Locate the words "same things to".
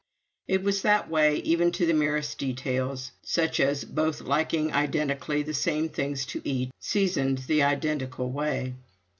5.53-6.41